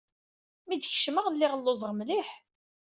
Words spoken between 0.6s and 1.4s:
Mi d-kecmeɣ,